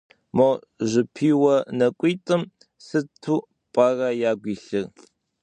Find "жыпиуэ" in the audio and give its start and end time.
0.91-1.55